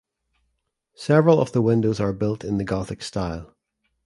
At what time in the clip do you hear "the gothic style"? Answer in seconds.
2.57-3.55